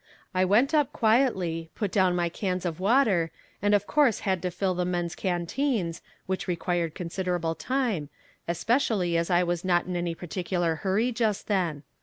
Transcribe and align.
I 0.33 0.45
went 0.45 0.73
up 0.73 0.91
quietly, 0.91 1.69
put 1.75 1.91
down 1.91 2.15
my 2.15 2.27
cans 2.27 2.65
of 2.65 2.79
water, 2.79 3.29
and 3.61 3.75
of 3.75 3.85
course 3.85 4.21
had 4.21 4.41
to 4.41 4.49
fill 4.49 4.73
the 4.73 4.83
men's 4.83 5.13
canteens, 5.13 6.01
which 6.25 6.47
required 6.47 6.95
considerable 6.95 7.53
time, 7.53 8.09
especially 8.47 9.15
as 9.15 9.29
I 9.29 9.43
was 9.43 9.63
not 9.63 9.85
in 9.85 9.95
any 9.95 10.15
particular 10.15 10.77
hurry 10.77 11.11
just 11.11 11.45
then. 11.45 11.83